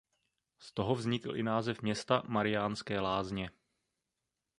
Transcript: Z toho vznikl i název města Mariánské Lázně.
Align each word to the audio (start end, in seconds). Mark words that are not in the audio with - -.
Z 0.59 0.73
toho 0.73 0.95
vznikl 0.95 1.35
i 1.35 1.43
název 1.43 1.81
města 1.81 2.23
Mariánské 2.27 2.99
Lázně. 2.99 3.49